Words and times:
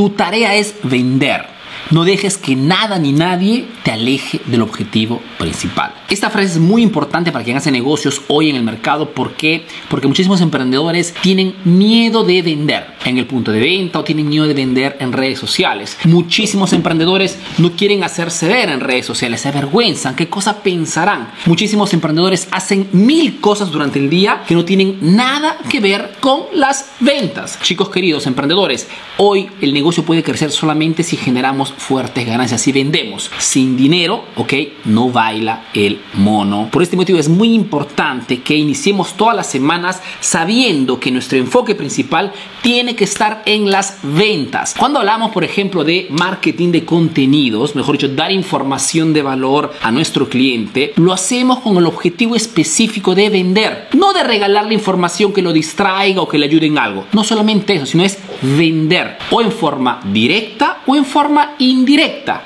Tu 0.00 0.08
tarea 0.08 0.56
es 0.56 0.76
vender. 0.82 1.46
No 1.90 2.04
dejes 2.04 2.38
que 2.38 2.54
nada 2.54 3.00
ni 3.00 3.10
nadie 3.10 3.66
te 3.82 3.90
aleje 3.90 4.40
del 4.46 4.62
objetivo 4.62 5.20
principal. 5.38 5.92
Esta 6.08 6.30
frase 6.30 6.52
es 6.52 6.58
muy 6.58 6.82
importante 6.82 7.32
para 7.32 7.44
quien 7.44 7.56
hace 7.56 7.72
negocios 7.72 8.22
hoy 8.28 8.48
en 8.48 8.54
el 8.54 8.62
mercado. 8.62 9.10
¿Por 9.10 9.32
qué? 9.32 9.66
Porque 9.88 10.06
muchísimos 10.06 10.40
emprendedores 10.40 11.12
tienen 11.20 11.56
miedo 11.64 12.22
de 12.22 12.42
vender 12.42 12.94
en 13.04 13.18
el 13.18 13.26
punto 13.26 13.50
de 13.50 13.58
venta 13.58 13.98
o 13.98 14.04
tienen 14.04 14.28
miedo 14.28 14.46
de 14.46 14.54
vender 14.54 14.98
en 15.00 15.12
redes 15.12 15.40
sociales. 15.40 15.98
Muchísimos 16.04 16.72
emprendedores 16.72 17.38
no 17.58 17.72
quieren 17.72 18.04
hacerse 18.04 18.46
ver 18.46 18.68
en 18.68 18.78
redes 18.78 19.06
sociales, 19.06 19.40
se 19.40 19.48
avergüenzan. 19.48 20.14
¿Qué 20.14 20.28
cosa 20.28 20.62
pensarán? 20.62 21.32
Muchísimos 21.46 21.92
emprendedores 21.92 22.46
hacen 22.52 22.88
mil 22.92 23.40
cosas 23.40 23.72
durante 23.72 23.98
el 23.98 24.08
día 24.08 24.44
que 24.46 24.54
no 24.54 24.64
tienen 24.64 24.98
nada 25.00 25.58
que 25.68 25.80
ver 25.80 26.12
con 26.20 26.42
las 26.54 26.92
ventas. 27.00 27.58
Chicos 27.62 27.88
queridos, 27.90 28.28
emprendedores, 28.28 28.86
hoy 29.16 29.50
el 29.60 29.74
negocio 29.74 30.04
puede 30.04 30.22
crecer 30.22 30.52
solamente 30.52 31.02
si 31.02 31.16
generamos 31.16 31.74
fuertes 31.80 32.26
ganancias. 32.26 32.60
Si 32.60 32.72
vendemos 32.72 33.30
sin 33.38 33.76
dinero, 33.76 34.24
ok, 34.36 34.52
no 34.84 35.10
baila 35.10 35.64
el 35.72 36.00
mono. 36.14 36.68
Por 36.70 36.82
este 36.82 36.96
motivo 36.96 37.18
es 37.18 37.28
muy 37.28 37.54
importante 37.54 38.42
que 38.42 38.54
iniciemos 38.54 39.14
todas 39.14 39.34
las 39.34 39.48
semanas 39.48 40.02
sabiendo 40.20 41.00
que 41.00 41.10
nuestro 41.10 41.38
enfoque 41.38 41.74
principal 41.74 42.32
tiene 42.62 42.94
que 42.94 43.04
estar 43.04 43.42
en 43.46 43.70
las 43.70 43.98
ventas. 44.02 44.74
Cuando 44.78 44.98
hablamos, 44.98 45.32
por 45.32 45.42
ejemplo, 45.42 45.82
de 45.82 46.06
marketing 46.10 46.70
de 46.70 46.84
contenidos, 46.84 47.74
mejor 47.74 47.96
dicho, 47.96 48.08
dar 48.08 48.30
información 48.30 49.12
de 49.14 49.22
valor 49.22 49.72
a 49.82 49.90
nuestro 49.90 50.28
cliente, 50.28 50.92
lo 50.96 51.12
hacemos 51.12 51.60
con 51.60 51.78
el 51.78 51.86
objetivo 51.86 52.36
específico 52.36 53.14
de 53.14 53.30
vender, 53.30 53.88
no 53.94 54.12
de 54.12 54.22
regalarle 54.22 54.74
información 54.74 55.32
que 55.32 55.42
lo 55.42 55.52
distraiga 55.52 56.20
o 56.20 56.28
que 56.28 56.38
le 56.38 56.46
ayude 56.46 56.66
en 56.66 56.78
algo. 56.78 57.06
No 57.12 57.24
solamente 57.24 57.74
eso, 57.74 57.86
sino 57.86 58.04
es 58.04 58.18
vender 58.42 59.16
o 59.30 59.40
en 59.40 59.50
forma 59.50 60.00
directa 60.12 60.82
o 60.86 60.96
en 60.96 61.04
forma 61.04 61.54
indirecta, 61.58 61.69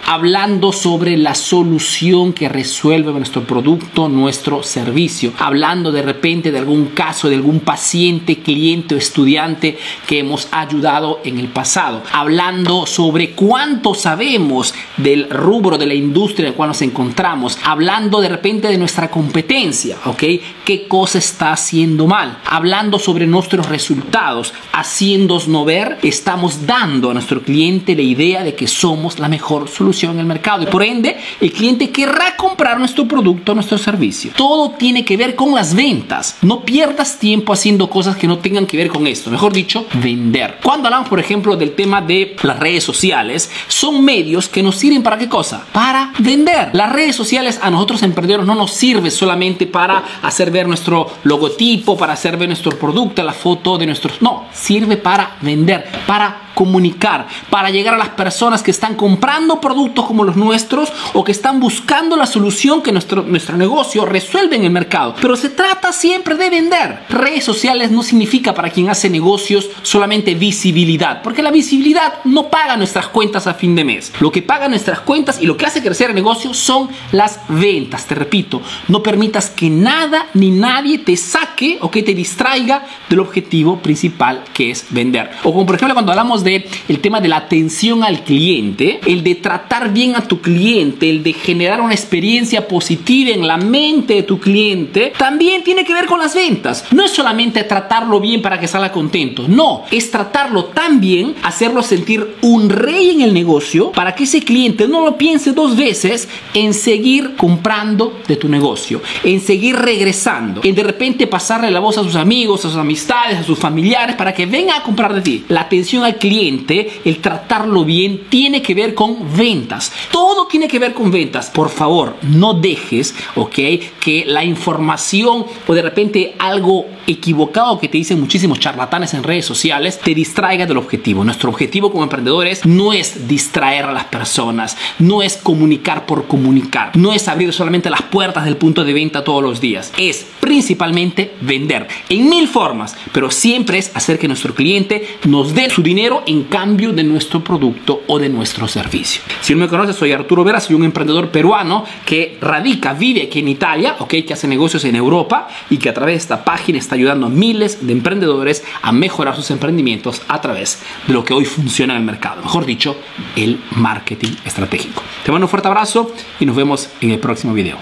hablando 0.06 0.72
sobre 0.72 1.16
la 1.16 1.34
solución 1.34 2.32
que 2.32 2.48
resuelve 2.48 3.12
nuestro 3.12 3.44
producto, 3.44 4.08
nuestro 4.08 4.62
servicio, 4.62 5.32
hablando 5.38 5.92
de 5.92 6.02
repente 6.02 6.52
de 6.52 6.58
algún 6.58 6.86
caso, 6.86 7.28
de 7.28 7.36
algún 7.36 7.60
paciente, 7.60 8.38
cliente 8.38 8.94
o 8.94 8.98
estudiante 8.98 9.78
que 10.06 10.20
hemos 10.20 10.48
ayudado 10.50 11.20
en 11.24 11.38
el 11.38 11.48
pasado, 11.48 12.02
hablando 12.12 12.86
sobre 12.86 13.30
cuánto 13.30 13.94
sabemos 13.94 14.74
del 14.96 15.28
rubro 15.30 15.78
de 15.78 15.86
la 15.86 15.94
industria 15.94 16.46
en 16.46 16.52
el 16.52 16.56
cual 16.56 16.68
nos 16.68 16.82
encontramos, 16.82 17.58
hablando 17.64 18.20
de 18.20 18.28
repente 18.28 18.68
de 18.68 18.78
nuestra 18.78 19.10
competencia, 19.10 19.96
¿ok? 20.04 20.22
¿Qué 20.64 20.86
cosa 20.88 21.18
está 21.18 21.52
haciendo 21.52 22.06
mal? 22.06 22.38
Hablando 22.44 22.98
sobre 22.98 23.26
nuestros 23.26 23.68
resultados, 23.68 24.52
haciéndonos 24.72 25.64
ver, 25.64 25.98
estamos 26.02 26.66
dando 26.66 27.10
a 27.10 27.14
nuestro 27.14 27.42
cliente 27.42 27.94
la 27.94 28.02
idea 28.02 28.44
de 28.44 28.54
que 28.54 28.66
somos 28.66 29.13
la 29.18 29.28
mejor 29.28 29.68
solución 29.68 30.12
en 30.12 30.20
el 30.20 30.26
mercado 30.26 30.62
y 30.62 30.66
por 30.66 30.82
ende 30.82 31.16
el 31.40 31.52
cliente 31.52 31.90
querrá 31.90 32.36
comprar 32.36 32.78
nuestro 32.78 33.06
producto, 33.06 33.54
nuestro 33.54 33.78
servicio. 33.78 34.32
Todo 34.36 34.70
tiene 34.72 35.04
que 35.04 35.16
ver 35.16 35.34
con 35.34 35.54
las 35.54 35.74
ventas. 35.74 36.38
No 36.42 36.64
pierdas 36.64 37.18
tiempo 37.18 37.52
haciendo 37.52 37.88
cosas 37.88 38.16
que 38.16 38.26
no 38.26 38.38
tengan 38.38 38.66
que 38.66 38.76
ver 38.76 38.88
con 38.88 39.06
esto. 39.06 39.30
Mejor 39.30 39.52
dicho, 39.52 39.86
vender. 39.94 40.58
Cuando 40.62 40.88
hablamos, 40.88 41.08
por 41.08 41.20
ejemplo, 41.20 41.56
del 41.56 41.72
tema 41.72 42.00
de 42.00 42.36
las 42.42 42.58
redes 42.58 42.84
sociales, 42.84 43.50
son 43.68 44.04
medios 44.04 44.48
que 44.48 44.62
nos 44.62 44.76
sirven 44.76 45.02
para 45.02 45.18
qué 45.18 45.28
cosa? 45.28 45.64
Para 45.72 46.12
vender. 46.18 46.70
Las 46.72 46.92
redes 46.92 47.16
sociales 47.16 47.58
a 47.62 47.70
nosotros 47.70 48.02
emprendedores 48.02 48.46
no 48.46 48.54
nos 48.54 48.72
sirve 48.72 49.10
solamente 49.10 49.66
para 49.66 50.02
hacer 50.22 50.50
ver 50.50 50.66
nuestro 50.66 51.10
logotipo, 51.24 51.96
para 51.96 52.12
hacer 52.12 52.36
ver 52.36 52.48
nuestro 52.48 52.78
producto, 52.78 53.22
la 53.22 53.32
foto 53.32 53.78
de 53.78 53.86
nuestros... 53.86 54.20
No, 54.20 54.46
sirve 54.52 54.96
para 54.96 55.36
vender, 55.40 55.84
para 56.06 56.43
comunicar, 56.54 57.26
para 57.50 57.70
llegar 57.70 57.94
a 57.94 57.98
las 57.98 58.10
personas 58.10 58.62
que 58.62 58.70
están 58.70 58.94
comprando 58.94 59.60
productos 59.60 60.06
como 60.06 60.24
los 60.24 60.36
nuestros 60.36 60.92
o 61.12 61.24
que 61.24 61.32
están 61.32 61.60
buscando 61.60 62.16
la 62.16 62.26
solución 62.26 62.82
que 62.82 62.92
nuestro, 62.92 63.22
nuestro 63.22 63.56
negocio 63.56 64.04
resuelve 64.04 64.56
en 64.56 64.64
el 64.64 64.70
mercado. 64.70 65.14
Pero 65.20 65.36
se 65.36 65.50
trata 65.50 65.92
siempre 65.92 66.36
de 66.36 66.50
vender. 66.50 67.00
Redes 67.08 67.44
sociales 67.44 67.90
no 67.90 68.02
significa 68.02 68.54
para 68.54 68.70
quien 68.70 68.90
hace 68.90 69.10
negocios 69.10 69.70
solamente 69.82 70.34
visibilidad, 70.34 71.22
porque 71.22 71.42
la 71.42 71.50
visibilidad 71.50 72.14
no 72.24 72.48
paga 72.48 72.76
nuestras 72.76 73.08
cuentas 73.08 73.46
a 73.46 73.54
fin 73.54 73.74
de 73.74 73.84
mes. 73.84 74.12
Lo 74.20 74.30
que 74.30 74.42
paga 74.42 74.68
nuestras 74.68 75.00
cuentas 75.00 75.40
y 75.40 75.46
lo 75.46 75.56
que 75.56 75.66
hace 75.66 75.82
crecer 75.82 76.10
el 76.10 76.14
negocio 76.14 76.54
son 76.54 76.88
las 77.12 77.40
ventas. 77.48 78.06
Te 78.06 78.14
repito, 78.14 78.62
no 78.88 79.02
permitas 79.02 79.50
que 79.50 79.70
nada 79.70 80.26
ni 80.34 80.50
nadie 80.50 80.98
te 80.98 81.16
saque 81.16 81.78
o 81.80 81.90
que 81.90 82.02
te 82.02 82.14
distraiga 82.14 82.86
del 83.08 83.20
objetivo 83.20 83.78
principal 83.78 84.44
que 84.52 84.70
es 84.70 84.86
vender. 84.90 85.30
O 85.42 85.52
como 85.52 85.66
por 85.66 85.76
ejemplo 85.76 85.94
cuando 85.94 86.12
hablamos 86.12 86.43
de 86.44 86.66
el 86.88 87.00
tema 87.00 87.20
de 87.20 87.28
la 87.28 87.38
atención 87.38 88.04
al 88.04 88.22
cliente, 88.24 89.00
el 89.06 89.24
de 89.24 89.34
tratar 89.34 89.92
bien 89.92 90.14
a 90.14 90.28
tu 90.28 90.40
cliente, 90.40 91.10
el 91.10 91.22
de 91.22 91.32
generar 91.32 91.80
una 91.80 91.94
experiencia 91.94 92.68
positiva 92.68 93.30
en 93.30 93.46
la 93.46 93.56
mente 93.56 94.14
de 94.14 94.22
tu 94.22 94.38
cliente, 94.38 95.12
también 95.18 95.64
tiene 95.64 95.84
que 95.84 95.94
ver 95.94 96.06
con 96.06 96.20
las 96.20 96.34
ventas. 96.34 96.84
No 96.92 97.04
es 97.04 97.10
solamente 97.10 97.64
tratarlo 97.64 98.20
bien 98.20 98.42
para 98.42 98.60
que 98.60 98.68
salga 98.68 98.92
contento, 98.92 99.46
no, 99.48 99.84
es 99.90 100.10
tratarlo 100.10 100.66
tan 100.66 101.00
bien, 101.00 101.34
hacerlo 101.42 101.82
sentir 101.82 102.36
un 102.42 102.68
rey 102.68 103.10
en 103.10 103.22
el 103.22 103.34
negocio 103.34 103.92
para 103.92 104.14
que 104.14 104.24
ese 104.24 104.42
cliente 104.42 104.86
no 104.86 105.04
lo 105.04 105.16
piense 105.16 105.52
dos 105.52 105.76
veces 105.76 106.28
en 106.52 106.74
seguir 106.74 107.36
comprando 107.36 108.20
de 108.28 108.36
tu 108.36 108.48
negocio, 108.48 109.00
en 109.22 109.40
seguir 109.40 109.76
regresando, 109.76 110.60
en 110.62 110.74
de 110.74 110.82
repente 110.82 111.26
pasarle 111.26 111.70
la 111.70 111.80
voz 111.80 111.98
a 111.98 112.02
sus 112.02 112.16
amigos, 112.16 112.64
a 112.64 112.68
sus 112.68 112.78
amistades, 112.78 113.38
a 113.38 113.42
sus 113.42 113.58
familiares 113.58 114.16
para 114.16 114.34
que 114.34 114.46
vengan 114.46 114.80
a 114.80 114.82
comprar 114.82 115.14
de 115.14 115.20
ti. 115.20 115.44
La 115.48 115.62
atención 115.62 116.04
al 116.04 116.16
cliente 116.16 116.33
el 116.40 117.18
tratarlo 117.20 117.84
bien, 117.84 118.24
tiene 118.28 118.62
que 118.62 118.74
ver 118.74 118.94
con 118.94 119.16
ventas. 119.36 119.92
Todo 120.10 120.46
tiene 120.46 120.68
que 120.68 120.78
ver 120.78 120.94
con 120.94 121.10
ventas. 121.10 121.50
Por 121.50 121.70
favor, 121.70 122.16
no 122.22 122.54
dejes, 122.54 123.14
¿ok? 123.34 123.54
Que 124.00 124.24
la 124.26 124.44
información 124.44 125.46
o 125.66 125.74
de 125.74 125.82
repente 125.82 126.34
algo 126.38 126.86
equivocado 127.06 127.78
que 127.78 127.88
te 127.88 127.98
dicen 127.98 128.20
muchísimos 128.20 128.58
charlatanes 128.60 129.14
en 129.14 129.22
redes 129.22 129.44
sociales 129.44 130.00
te 130.00 130.14
distraiga 130.14 130.66
del 130.66 130.78
objetivo. 130.78 131.24
Nuestro 131.24 131.50
objetivo 131.50 131.90
como 131.90 132.04
emprendedores 132.04 132.64
no 132.64 132.92
es 132.92 133.28
distraer 133.28 133.84
a 133.84 133.92
las 133.92 134.04
personas, 134.04 134.76
no 134.98 135.22
es 135.22 135.36
comunicar 135.36 136.06
por 136.06 136.26
comunicar, 136.26 136.96
no 136.96 137.12
es 137.12 137.28
abrir 137.28 137.52
solamente 137.52 137.90
las 137.90 138.02
puertas 138.02 138.44
del 138.44 138.56
punto 138.56 138.84
de 138.84 138.92
venta 138.92 139.24
todos 139.24 139.42
los 139.42 139.60
días, 139.60 139.92
es 139.98 140.26
principalmente 140.40 141.34
vender 141.40 141.88
en 142.08 142.28
mil 142.28 142.48
formas, 142.48 142.96
pero 143.12 143.30
siempre 143.30 143.78
es 143.78 143.94
hacer 143.94 144.18
que 144.18 144.28
nuestro 144.28 144.54
cliente 144.54 145.18
nos 145.24 145.54
dé 145.54 145.70
su 145.70 145.82
dinero 145.82 146.22
en 146.26 146.44
cambio 146.44 146.92
de 146.92 147.04
nuestro 147.04 147.42
producto 147.42 148.02
o 148.06 148.18
de 148.18 148.28
nuestro 148.28 148.68
servicio. 148.68 149.22
Si 149.40 149.54
no 149.54 149.60
me 149.60 149.68
conoces, 149.68 149.96
soy 149.96 150.12
Arturo 150.12 150.44
Vera, 150.44 150.60
soy 150.60 150.76
un 150.76 150.84
emprendedor 150.84 151.30
peruano 151.30 151.84
que 152.04 152.38
radica, 152.40 152.92
vive 152.94 153.22
aquí 153.22 153.40
en 153.40 153.48
Italia, 153.48 153.96
¿ok? 153.98 154.14
que 154.26 154.32
hace 154.32 154.48
negocios 154.48 154.84
en 154.84 154.96
Europa 154.96 155.48
y 155.70 155.78
que 155.78 155.88
a 155.88 155.94
través 155.94 156.14
de 156.14 156.18
esta 156.18 156.44
página 156.44 156.78
está 156.78 156.94
ayudando 156.94 157.26
a 157.26 157.30
miles 157.30 157.86
de 157.86 157.92
emprendedores 157.92 158.64
a 158.82 158.92
mejorar 158.92 159.36
sus 159.36 159.50
emprendimientos 159.50 160.22
a 160.28 160.40
través 160.40 160.82
de 161.06 161.14
lo 161.14 161.24
que 161.24 161.34
hoy 161.34 161.44
funciona 161.44 161.94
en 161.94 162.00
el 162.00 162.06
mercado, 162.06 162.42
mejor 162.42 162.66
dicho, 162.66 162.96
el 163.36 163.60
marketing 163.76 164.32
estratégico. 164.44 165.02
Te 165.24 165.32
mando 165.32 165.46
un 165.46 165.50
fuerte 165.50 165.68
abrazo 165.68 166.12
y 166.40 166.46
nos 166.46 166.56
vemos 166.56 166.90
en 167.00 167.10
el 167.10 167.18
próximo 167.18 167.52
video. 167.52 167.78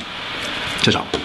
Chao, 0.83 0.93
chao. 0.93 1.22